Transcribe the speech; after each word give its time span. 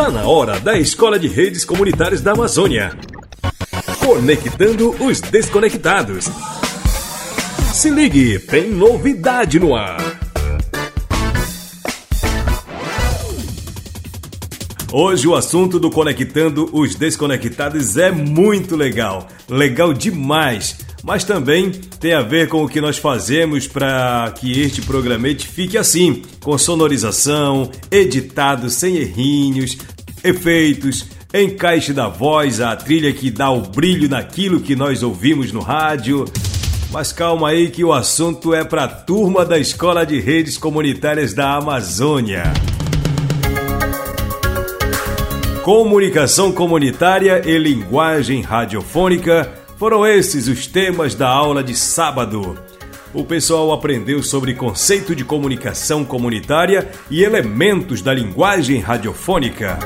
Está 0.00 0.12
na 0.12 0.26
hora 0.26 0.58
da 0.58 0.78
Escola 0.78 1.18
de 1.18 1.28
Redes 1.28 1.62
Comunitárias 1.62 2.22
da 2.22 2.32
Amazônia. 2.32 2.96
Conectando 3.98 4.96
os 4.98 5.20
desconectados. 5.20 6.24
Se 7.70 7.90
ligue, 7.90 8.38
tem 8.38 8.70
novidade 8.70 9.60
no 9.60 9.76
ar. 9.76 10.00
Hoje 14.90 15.28
o 15.28 15.34
assunto 15.34 15.78
do 15.78 15.90
Conectando 15.90 16.70
os 16.72 16.94
Desconectados 16.94 17.98
é 17.98 18.10
muito 18.10 18.76
legal, 18.76 19.28
legal 19.50 19.92
demais, 19.92 20.78
mas 21.02 21.24
também 21.24 21.70
tem 21.70 22.12
a 22.12 22.20
ver 22.20 22.48
com 22.48 22.64
o 22.64 22.68
que 22.68 22.80
nós 22.80 22.98
fazemos 22.98 23.66
para 23.66 24.32
que 24.38 24.60
este 24.60 24.82
programete 24.82 25.46
fique 25.46 25.78
assim, 25.78 26.22
com 26.42 26.56
sonorização, 26.58 27.70
editado 27.90 28.68
sem 28.68 28.96
errinhos, 28.96 29.78
efeitos, 30.22 31.06
encaixe 31.32 31.92
da 31.92 32.08
voz, 32.08 32.60
a 32.60 32.76
trilha 32.76 33.12
que 33.12 33.30
dá 33.30 33.50
o 33.50 33.62
brilho 33.62 34.08
naquilo 34.08 34.60
que 34.60 34.76
nós 34.76 35.02
ouvimos 35.02 35.52
no 35.52 35.60
rádio. 35.60 36.26
Mas 36.90 37.12
calma 37.12 37.50
aí 37.50 37.70
que 37.70 37.84
o 37.84 37.92
assunto 37.92 38.52
é 38.52 38.64
para 38.64 38.84
a 38.84 38.88
turma 38.88 39.44
da 39.44 39.58
Escola 39.58 40.04
de 40.04 40.18
Redes 40.18 40.58
Comunitárias 40.58 41.32
da 41.32 41.54
Amazônia. 41.54 42.52
Comunicação 45.62 46.50
comunitária 46.50 47.42
e 47.46 47.56
linguagem 47.56 48.42
radiofônica 48.42 49.59
foram 49.80 50.06
esses 50.06 50.46
os 50.46 50.66
temas 50.66 51.14
da 51.14 51.26
aula 51.26 51.64
de 51.64 51.74
sábado. 51.74 52.54
O 53.14 53.24
pessoal 53.24 53.72
aprendeu 53.72 54.22
sobre 54.22 54.52
conceito 54.52 55.16
de 55.16 55.24
comunicação 55.24 56.04
comunitária 56.04 56.90
e 57.10 57.24
elementos 57.24 58.02
da 58.02 58.12
linguagem 58.12 58.78
radiofônica. 58.78 59.78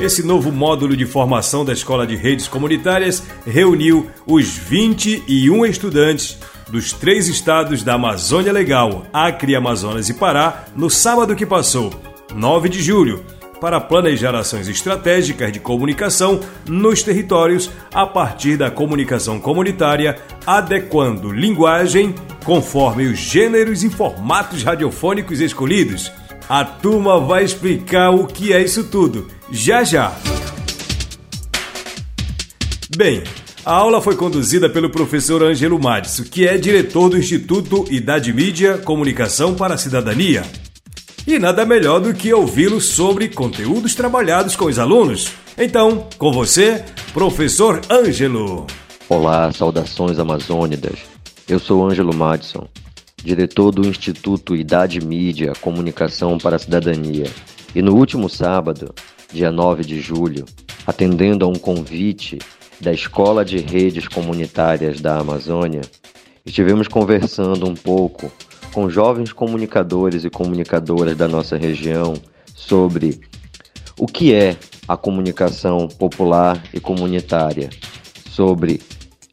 Esse 0.00 0.22
novo 0.22 0.50
módulo 0.50 0.96
de 0.96 1.04
formação 1.04 1.62
da 1.62 1.74
Escola 1.74 2.06
de 2.06 2.16
Redes 2.16 2.48
Comunitárias 2.48 3.22
reuniu 3.46 4.10
os 4.26 4.48
21 4.56 5.66
estudantes 5.66 6.38
dos 6.70 6.94
três 6.94 7.28
estados 7.28 7.82
da 7.82 7.94
Amazônia 7.94 8.50
Legal, 8.50 9.04
Acre, 9.12 9.54
Amazonas 9.54 10.08
e 10.08 10.14
Pará, 10.14 10.64
no 10.74 10.88
sábado 10.88 11.36
que 11.36 11.44
passou, 11.44 11.92
9 12.34 12.70
de 12.70 12.80
julho, 12.82 13.22
para 13.60 13.80
planejar 13.80 14.34
ações 14.34 14.68
estratégicas 14.68 15.52
de 15.52 15.60
comunicação 15.60 16.40
nos 16.66 17.02
territórios 17.02 17.70
a 17.92 18.06
partir 18.06 18.56
da 18.56 18.70
comunicação 18.70 19.40
comunitária, 19.40 20.16
adequando 20.46 21.32
linguagem 21.32 22.14
conforme 22.44 23.06
os 23.06 23.18
gêneros 23.18 23.82
e 23.82 23.90
formatos 23.90 24.62
radiofônicos 24.62 25.40
escolhidos. 25.40 26.12
A 26.48 26.64
turma 26.64 27.20
vai 27.20 27.44
explicar 27.44 28.10
o 28.10 28.26
que 28.26 28.52
é 28.52 28.62
isso 28.62 28.84
tudo 28.84 29.28
já 29.50 29.84
já. 29.84 30.12
Bem, 32.96 33.22
a 33.64 33.72
aula 33.72 34.00
foi 34.00 34.16
conduzida 34.16 34.68
pelo 34.68 34.90
professor 34.90 35.42
Ângelo 35.42 35.78
Madison, 35.78 36.24
que 36.24 36.46
é 36.46 36.56
diretor 36.56 37.10
do 37.10 37.18
Instituto 37.18 37.84
Idade 37.90 38.32
Mídia 38.32 38.78
Comunicação 38.78 39.54
para 39.54 39.74
a 39.74 39.78
Cidadania. 39.78 40.42
E 41.28 41.38
nada 41.38 41.66
melhor 41.66 42.00
do 42.00 42.14
que 42.14 42.32
ouvi-lo 42.32 42.80
sobre 42.80 43.28
conteúdos 43.28 43.94
trabalhados 43.94 44.56
com 44.56 44.64
os 44.64 44.78
alunos. 44.78 45.30
Então, 45.58 46.08
com 46.16 46.32
você, 46.32 46.82
professor 47.12 47.82
Ângelo. 47.90 48.66
Olá, 49.10 49.52
saudações 49.52 50.18
amazônidas. 50.18 51.00
Eu 51.46 51.58
sou 51.58 51.86
Ângelo 51.86 52.14
Madison, 52.14 52.66
diretor 53.22 53.72
do 53.72 53.86
Instituto 53.86 54.56
Idade 54.56 55.04
Mídia 55.04 55.52
Comunicação 55.60 56.38
para 56.38 56.56
a 56.56 56.58
Cidadania. 56.58 57.26
E 57.74 57.82
no 57.82 57.94
último 57.94 58.30
sábado, 58.30 58.94
dia 59.30 59.52
9 59.52 59.84
de 59.84 60.00
julho, 60.00 60.46
atendendo 60.86 61.44
a 61.44 61.48
um 61.48 61.56
convite 61.56 62.38
da 62.80 62.90
Escola 62.90 63.44
de 63.44 63.58
Redes 63.58 64.08
Comunitárias 64.08 65.02
da 65.02 65.18
Amazônia, 65.18 65.82
estivemos 66.46 66.88
conversando 66.88 67.68
um 67.68 67.74
pouco 67.74 68.32
com 68.72 68.88
jovens 68.88 69.32
comunicadores 69.32 70.24
e 70.24 70.30
comunicadoras 70.30 71.16
da 71.16 71.26
nossa 71.26 71.56
região 71.56 72.14
sobre 72.54 73.20
o 73.98 74.06
que 74.06 74.32
é 74.32 74.56
a 74.86 74.96
comunicação 74.96 75.88
popular 75.88 76.62
e 76.72 76.80
comunitária, 76.80 77.70
sobre 78.30 78.80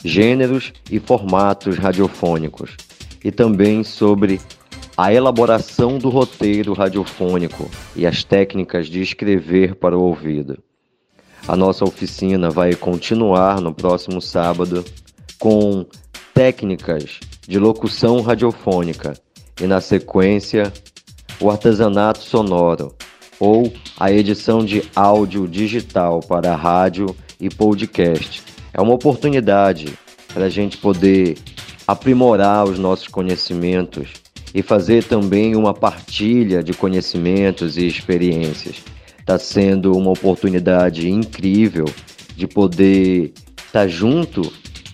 gêneros 0.03 0.73
e 0.89 0.99
formatos 0.99 1.77
radiofônicos 1.77 2.75
e 3.23 3.31
também 3.31 3.83
sobre 3.83 4.39
a 4.97 5.13
elaboração 5.13 5.97
do 5.97 6.09
roteiro 6.09 6.73
radiofônico 6.73 7.69
e 7.95 8.05
as 8.05 8.23
técnicas 8.23 8.87
de 8.87 9.01
escrever 9.01 9.75
para 9.75 9.97
o 9.97 10.01
ouvido. 10.01 10.57
A 11.47 11.55
nossa 11.55 11.85
oficina 11.85 12.49
vai 12.49 12.73
continuar 12.73 13.61
no 13.61 13.73
próximo 13.73 14.21
sábado 14.21 14.83
com 15.37 15.85
técnicas 16.33 17.19
de 17.47 17.59
locução 17.59 18.21
radiofônica 18.21 19.13
e, 19.59 19.67
na 19.67 19.81
sequência, 19.81 20.71
o 21.39 21.49
artesanato 21.49 22.19
sonoro 22.19 22.95
ou 23.39 23.71
a 23.99 24.11
edição 24.11 24.63
de 24.63 24.83
áudio 24.95 25.47
digital 25.47 26.19
para 26.21 26.55
rádio 26.55 27.15
e 27.39 27.49
podcast. 27.49 28.43
É 28.73 28.81
uma 28.81 28.93
oportunidade 28.93 29.97
para 30.33 30.45
a 30.45 30.49
gente 30.49 30.77
poder 30.77 31.37
aprimorar 31.87 32.65
os 32.65 32.79
nossos 32.79 33.07
conhecimentos 33.07 34.09
e 34.53 34.61
fazer 34.61 35.03
também 35.03 35.55
uma 35.55 35.73
partilha 35.73 36.63
de 36.63 36.73
conhecimentos 36.73 37.77
e 37.77 37.85
experiências. 37.85 38.77
Está 39.19 39.37
sendo 39.37 39.91
uma 39.97 40.11
oportunidade 40.11 41.09
incrível 41.09 41.85
de 42.35 42.47
poder 42.47 43.33
estar 43.65 43.87
junto 43.87 44.41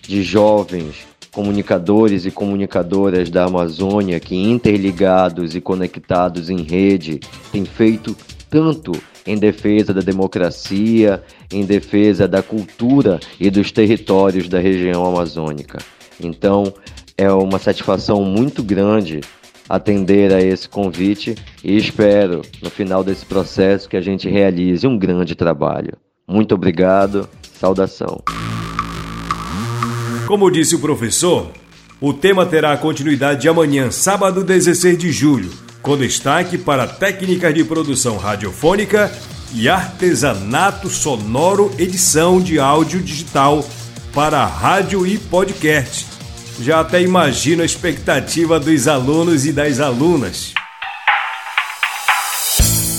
de 0.02 0.22
jovens 0.22 1.11
comunicadores 1.32 2.26
e 2.26 2.30
comunicadoras 2.30 3.30
da 3.30 3.44
Amazônia 3.44 4.20
que, 4.20 4.36
interligados 4.36 5.54
e 5.56 5.60
conectados 5.60 6.50
em 6.50 6.62
rede, 6.62 7.20
têm 7.50 7.64
feito 7.64 8.16
tanto 8.50 8.92
em 9.26 9.36
defesa 9.36 9.94
da 9.94 10.00
democracia, 10.00 11.22
em 11.50 11.64
defesa 11.64 12.28
da 12.28 12.42
cultura 12.42 13.18
e 13.40 13.50
dos 13.50 13.72
territórios 13.72 14.48
da 14.48 14.58
região 14.58 15.06
amazônica. 15.06 15.78
Então, 16.20 16.72
é 17.16 17.30
uma 17.32 17.58
satisfação 17.58 18.24
muito 18.24 18.62
grande 18.62 19.20
atender 19.68 20.32
a 20.34 20.40
esse 20.42 20.68
convite 20.68 21.34
e 21.64 21.76
espero, 21.76 22.42
no 22.60 22.68
final 22.68 23.02
desse 23.02 23.24
processo, 23.24 23.88
que 23.88 23.96
a 23.96 24.02
gente 24.02 24.28
realize 24.28 24.86
um 24.86 24.98
grande 24.98 25.34
trabalho. 25.34 25.96
Muito 26.26 26.54
obrigado, 26.54 27.28
saudação. 27.54 28.22
Como 30.26 30.50
disse 30.50 30.76
o 30.76 30.78
professor, 30.78 31.50
o 32.00 32.12
tema 32.12 32.46
terá 32.46 32.76
continuidade 32.76 33.48
amanhã, 33.48 33.90
sábado 33.90 34.44
16 34.44 34.96
de 34.96 35.10
julho, 35.10 35.50
com 35.82 35.96
destaque 35.96 36.56
para 36.56 36.86
técnicas 36.86 37.52
de 37.52 37.64
produção 37.64 38.16
radiofônica 38.16 39.12
e 39.52 39.68
artesanato 39.68 40.88
sonoro, 40.88 41.72
edição 41.76 42.40
de 42.40 42.58
áudio 42.58 43.00
digital 43.00 43.68
para 44.14 44.46
rádio 44.46 45.06
e 45.06 45.18
podcast. 45.18 46.06
Já 46.60 46.80
até 46.80 47.02
imagino 47.02 47.62
a 47.62 47.66
expectativa 47.66 48.60
dos 48.60 48.86
alunos 48.86 49.44
e 49.44 49.52
das 49.52 49.80
alunas. 49.80 50.54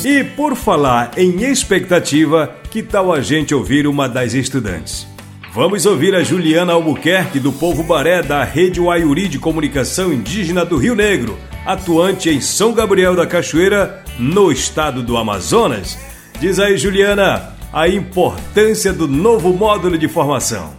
E 0.03 0.23
por 0.23 0.55
falar 0.55 1.17
em 1.17 1.43
expectativa, 1.43 2.53
que 2.69 2.83
tal 2.83 3.13
a 3.13 3.21
gente 3.21 3.55
ouvir 3.55 3.87
uma 3.87 4.09
das 4.09 4.33
estudantes? 4.33 5.12
Vamos 5.53 5.85
ouvir 5.85 6.15
a 6.15 6.23
Juliana 6.23 6.73
Albuquerque, 6.73 7.39
do 7.39 7.53
Povo 7.53 7.83
Baré, 7.83 8.23
da 8.23 8.43
Rede 8.43 8.81
Waiuri 8.81 9.27
de 9.27 9.37
Comunicação 9.37 10.11
Indígena 10.11 10.65
do 10.65 10.77
Rio 10.77 10.95
Negro, 10.95 11.37
atuante 11.63 12.27
em 12.27 12.41
São 12.41 12.73
Gabriel 12.73 13.15
da 13.15 13.27
Cachoeira, 13.27 14.03
no 14.17 14.51
estado 14.51 15.03
do 15.03 15.15
Amazonas. 15.15 15.95
Diz 16.39 16.57
aí, 16.57 16.75
Juliana, 16.75 17.53
a 17.71 17.87
importância 17.87 18.91
do 18.91 19.07
novo 19.07 19.53
módulo 19.53 19.95
de 19.95 20.07
formação. 20.07 20.73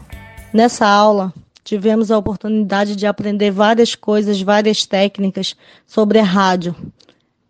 Nessa 0.52 0.88
aula, 0.88 1.32
tivemos 1.62 2.10
a 2.10 2.18
oportunidade 2.18 2.96
de 2.96 3.06
aprender 3.06 3.52
várias 3.52 3.94
coisas, 3.94 4.42
várias 4.42 4.84
técnicas 4.84 5.54
sobre 5.86 6.18
a 6.18 6.24
rádio. 6.24 6.74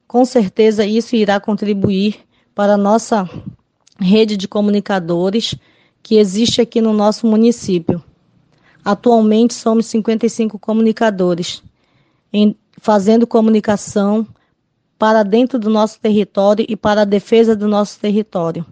Com 0.06 0.26
certeza, 0.26 0.84
isso 0.84 1.16
irá 1.16 1.40
contribuir 1.40 2.16
para 2.54 2.74
a 2.74 2.78
nossa 2.78 3.26
rede 3.98 4.36
de 4.36 4.46
comunicadores 4.46 5.56
que 6.04 6.18
existe 6.18 6.60
aqui 6.60 6.82
no 6.82 6.92
nosso 6.92 7.26
município. 7.26 8.00
Atualmente 8.84 9.54
somos 9.54 9.86
55 9.86 10.58
comunicadores, 10.58 11.62
em, 12.30 12.54
fazendo 12.78 13.26
comunicação 13.26 14.26
para 14.98 15.22
dentro 15.22 15.58
do 15.58 15.70
nosso 15.70 15.98
território 15.98 16.66
e 16.68 16.76
para 16.76 17.00
a 17.00 17.06
defesa 17.06 17.56
do 17.56 17.66
nosso 17.66 17.98
território. 17.98 18.66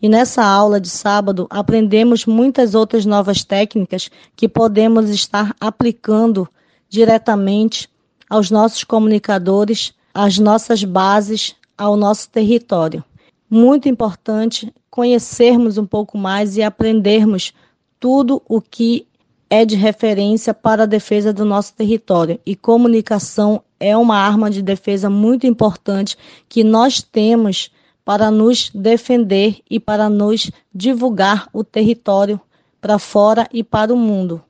E 0.00 0.10
nessa 0.10 0.44
aula 0.44 0.78
de 0.78 0.90
sábado 0.90 1.46
aprendemos 1.48 2.26
muitas 2.26 2.74
outras 2.74 3.06
novas 3.06 3.42
técnicas 3.42 4.10
que 4.36 4.46
podemos 4.46 5.08
estar 5.08 5.56
aplicando 5.58 6.46
diretamente 6.86 7.88
aos 8.28 8.50
nossos 8.50 8.84
comunicadores, 8.84 9.94
às 10.12 10.38
nossas 10.38 10.84
bases, 10.84 11.56
ao 11.78 11.96
nosso 11.96 12.28
território. 12.28 13.02
Muito 13.50 13.88
importante 13.88 14.72
conhecermos 14.90 15.78
um 15.78 15.86
pouco 15.86 16.18
mais 16.18 16.56
e 16.56 16.62
aprendermos 16.62 17.52
tudo 17.98 18.42
o 18.48 18.60
que 18.60 19.06
é 19.50 19.64
de 19.64 19.76
referência 19.76 20.52
para 20.52 20.82
a 20.82 20.86
defesa 20.86 21.32
do 21.32 21.44
nosso 21.44 21.74
território. 21.74 22.38
E 22.44 22.54
comunicação 22.54 23.62
é 23.80 23.96
uma 23.96 24.16
arma 24.16 24.50
de 24.50 24.60
defesa 24.60 25.08
muito 25.08 25.46
importante 25.46 26.16
que 26.48 26.62
nós 26.62 27.02
temos 27.02 27.70
para 28.04 28.30
nos 28.30 28.70
defender 28.74 29.58
e 29.70 29.78
para 29.78 30.08
nos 30.08 30.50
divulgar 30.74 31.48
o 31.52 31.62
território 31.62 32.40
para 32.80 32.98
fora 32.98 33.46
e 33.52 33.62
para 33.62 33.92
o 33.92 33.96
mundo. 33.96 34.42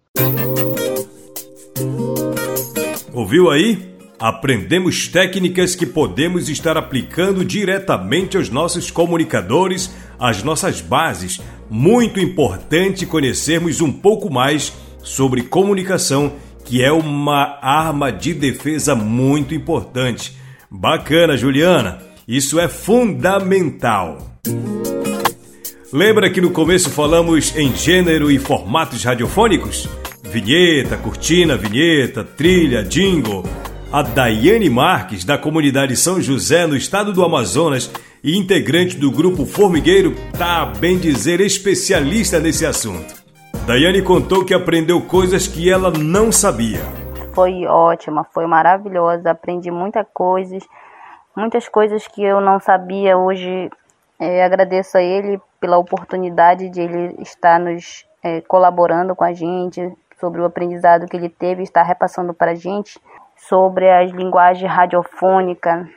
Ouviu 3.12 3.50
aí? 3.50 3.87
Aprendemos 4.18 5.06
técnicas 5.06 5.76
que 5.76 5.86
podemos 5.86 6.48
estar 6.48 6.76
aplicando 6.76 7.44
diretamente 7.44 8.36
aos 8.36 8.50
nossos 8.50 8.90
comunicadores, 8.90 9.94
às 10.18 10.42
nossas 10.42 10.80
bases. 10.80 11.40
Muito 11.70 12.18
importante 12.18 13.06
conhecermos 13.06 13.80
um 13.80 13.92
pouco 13.92 14.28
mais 14.28 14.72
sobre 15.04 15.42
comunicação, 15.42 16.32
que 16.64 16.82
é 16.82 16.90
uma 16.90 17.60
arma 17.62 18.10
de 18.10 18.34
defesa 18.34 18.96
muito 18.96 19.54
importante. 19.54 20.36
Bacana, 20.68 21.36
Juliana. 21.36 21.98
Isso 22.26 22.58
é 22.58 22.66
fundamental. 22.66 24.18
Lembra 25.92 26.28
que 26.28 26.40
no 26.40 26.50
começo 26.50 26.90
falamos 26.90 27.56
em 27.56 27.74
gênero 27.74 28.32
e 28.32 28.38
formatos 28.38 29.04
radiofônicos? 29.04 29.88
Vinheta, 30.24 30.96
cortina, 30.96 31.56
vinheta, 31.56 32.24
trilha, 32.24 32.82
jingle. 32.82 33.44
A 33.90 34.02
Daiane 34.02 34.68
Marques, 34.68 35.24
da 35.24 35.38
comunidade 35.38 35.96
São 35.96 36.20
José, 36.20 36.66
no 36.66 36.76
estado 36.76 37.10
do 37.10 37.24
Amazonas, 37.24 37.90
e 38.22 38.36
integrante 38.36 38.98
do 38.98 39.10
grupo 39.10 39.46
Formigueiro, 39.46 40.14
tá 40.36 40.66
bem 40.66 40.98
dizer 40.98 41.40
especialista 41.40 42.38
nesse 42.38 42.66
assunto. 42.66 43.14
Daiane 43.66 44.02
contou 44.02 44.44
que 44.44 44.52
aprendeu 44.52 45.00
coisas 45.00 45.46
que 45.46 45.72
ela 45.72 45.90
não 45.90 46.30
sabia. 46.30 46.80
Foi 47.32 47.64
ótima, 47.64 48.24
foi 48.24 48.46
maravilhosa, 48.46 49.30
aprendi 49.30 49.70
muitas 49.70 50.06
coisas, 50.12 50.62
muitas 51.34 51.66
coisas 51.66 52.06
que 52.06 52.22
eu 52.22 52.42
não 52.42 52.60
sabia. 52.60 53.16
Hoje 53.16 53.70
é, 54.20 54.44
agradeço 54.44 54.98
a 54.98 55.02
ele 55.02 55.40
pela 55.58 55.78
oportunidade 55.78 56.68
de 56.68 56.82
ele 56.82 57.16
estar 57.22 57.58
nos 57.58 58.04
é, 58.22 58.42
colaborando 58.42 59.16
com 59.16 59.24
a 59.24 59.32
gente 59.32 59.90
sobre 60.20 60.42
o 60.42 60.44
aprendizado 60.44 61.06
que 61.06 61.16
ele 61.16 61.30
teve 61.30 61.62
e 61.62 61.64
está 61.64 61.82
repassando 61.82 62.34
para 62.34 62.50
a 62.50 62.54
gente 62.54 63.00
sobre 63.38 63.90
as 63.90 64.10
linguagens 64.10 64.70
radiofônicas. 64.70 65.88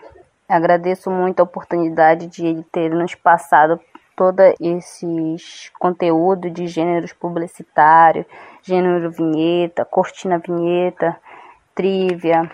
Agradeço 0.47 1.09
muito 1.09 1.39
a 1.39 1.43
oportunidade 1.43 2.27
de 2.27 2.45
ele 2.45 2.63
ter 2.71 2.89
nos 2.91 3.15
passado 3.15 3.79
todos 4.15 4.53
esses 4.59 5.71
conteúdos 5.79 6.53
de 6.53 6.67
gêneros 6.67 7.13
publicitários, 7.13 8.25
gênero 8.61 9.09
vinheta, 9.09 9.83
cortina 9.83 10.37
vinheta, 10.37 11.17
trivia, 11.73 12.49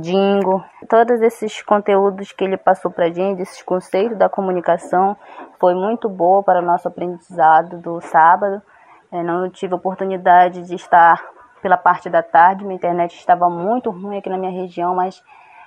jingle, 0.00 0.64
todos 0.88 1.20
esses 1.22 1.62
conteúdos 1.62 2.32
que 2.32 2.44
ele 2.44 2.56
passou 2.56 2.90
para 2.90 3.12
gente, 3.12 3.42
esses 3.42 3.62
conceitos 3.62 4.18
da 4.18 4.28
comunicação, 4.28 5.16
foi 5.60 5.74
muito 5.74 6.08
boa 6.08 6.42
para 6.42 6.60
o 6.60 6.64
nosso 6.64 6.88
aprendizado 6.88 7.78
do 7.78 8.00
sábado. 8.00 8.60
Eu 9.12 9.22
não 9.22 9.48
tive 9.48 9.74
oportunidade 9.74 10.62
de 10.62 10.74
estar 10.74 11.24
pela 11.60 11.76
parte 11.76 12.08
da 12.08 12.22
tarde. 12.22 12.64
Minha 12.64 12.76
internet 12.76 13.14
estava 13.16 13.48
muito 13.48 13.90
ruim 13.90 14.18
aqui 14.18 14.28
na 14.28 14.38
minha 14.38 14.52
região, 14.52 14.94
mas 14.94 15.22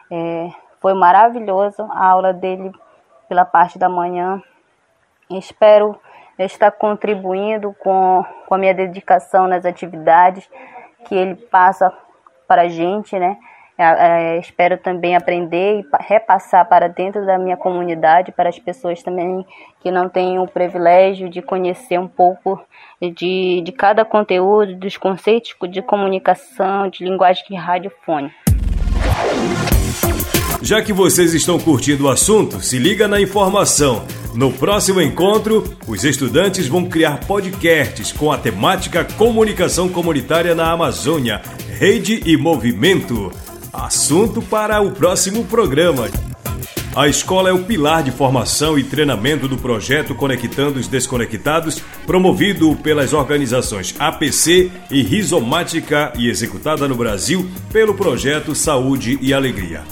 é, 0.09 0.49
foi 0.79 0.93
maravilhoso 0.93 1.83
a 1.91 2.07
aula 2.07 2.33
dele 2.33 2.71
pela 3.29 3.45
parte 3.45 3.79
da 3.79 3.87
manhã. 3.87 4.41
Espero 5.29 5.99
estar 6.37 6.71
contribuindo 6.71 7.73
com, 7.79 8.25
com 8.47 8.55
a 8.55 8.57
minha 8.57 8.73
dedicação 8.73 9.47
nas 9.47 9.65
atividades 9.65 10.49
que 11.05 11.15
ele 11.15 11.35
passa 11.35 11.91
para 12.47 12.63
a 12.63 12.67
gente, 12.67 13.17
né? 13.17 13.37
É, 13.81 14.35
é, 14.35 14.39
espero 14.39 14.77
também 14.77 15.15
aprender 15.15 15.79
e 15.79 15.85
repassar 16.01 16.69
para 16.69 16.87
dentro 16.87 17.25
da 17.25 17.39
minha 17.39 17.57
comunidade, 17.57 18.31
para 18.31 18.47
as 18.47 18.59
pessoas 18.59 19.01
também 19.01 19.43
que 19.79 19.89
não 19.89 20.07
têm 20.07 20.37
o 20.37 20.45
privilégio 20.45 21.27
de 21.27 21.41
conhecer 21.41 21.99
um 21.99 22.07
pouco 22.07 22.61
de, 23.01 23.61
de 23.61 23.71
cada 23.71 24.05
conteúdo, 24.05 24.75
dos 24.75 24.97
conceitos 24.97 25.55
de 25.71 25.81
comunicação, 25.81 26.89
de 26.89 27.03
linguagem 27.03 27.57
radiofônica. 27.57 28.35
Já 30.61 30.79
que 30.79 30.93
vocês 30.93 31.33
estão 31.33 31.57
curtindo 31.57 32.05
o 32.05 32.09
assunto, 32.09 32.61
se 32.61 32.77
liga 32.77 33.07
na 33.07 33.19
informação. 33.19 34.05
No 34.35 34.53
próximo 34.53 35.01
encontro, 35.01 35.63
os 35.87 36.03
estudantes 36.03 36.67
vão 36.67 36.87
criar 36.87 37.25
podcasts 37.25 38.11
com 38.11 38.31
a 38.31 38.37
temática 38.37 39.03
Comunicação 39.03 39.89
Comunitária 39.89 40.53
na 40.53 40.71
Amazônia, 40.71 41.41
Rede 41.79 42.21
e 42.27 42.37
Movimento. 42.37 43.31
Assunto 43.73 44.41
para 44.41 44.81
o 44.81 44.91
próximo 44.91 45.45
programa. 45.45 46.09
A 46.93 47.07
escola 47.07 47.49
é 47.49 47.53
o 47.53 47.63
pilar 47.63 48.03
de 48.03 48.11
formação 48.11 48.77
e 48.77 48.83
treinamento 48.83 49.47
do 49.47 49.55
projeto 49.55 50.13
Conectando 50.13 50.77
os 50.77 50.89
Desconectados, 50.89 51.81
promovido 52.05 52.75
pelas 52.75 53.13
organizações 53.13 53.95
APC 53.97 54.69
e 54.89 55.01
Rizomática 55.01 56.11
e 56.17 56.27
executada 56.27 56.85
no 56.85 56.95
Brasil 56.95 57.49
pelo 57.71 57.93
projeto 57.93 58.53
Saúde 58.53 59.17
e 59.21 59.33
Alegria. 59.33 59.83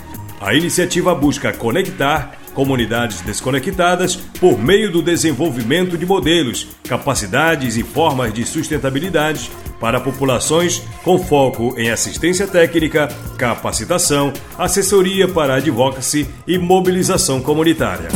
A 0.41 0.53
iniciativa 0.53 1.15
busca 1.15 1.53
conectar 1.53 2.37
comunidades 2.53 3.21
desconectadas 3.21 4.17
por 4.17 4.59
meio 4.59 4.91
do 4.91 5.01
desenvolvimento 5.01 5.97
de 5.97 6.05
modelos, 6.05 6.67
capacidades 6.83 7.77
e 7.77 7.83
formas 7.83 8.33
de 8.33 8.43
sustentabilidade 8.43 9.49
para 9.79 9.99
populações 9.99 10.81
com 11.03 11.17
foco 11.17 11.73
em 11.77 11.89
assistência 11.89 12.47
técnica, 12.47 13.07
capacitação, 13.37 14.33
assessoria 14.57 15.27
para 15.27 15.55
advocacy 15.55 16.27
e 16.45 16.57
mobilização 16.57 17.41
comunitária. 17.41 18.09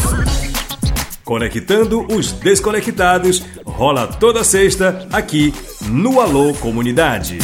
Conectando 1.24 2.06
os 2.14 2.34
desconectados 2.34 3.44
rola 3.66 4.08
toda 4.08 4.44
sexta 4.44 5.08
aqui 5.12 5.54
no 5.82 6.20
Alô 6.20 6.54
Comunidade. 6.54 7.40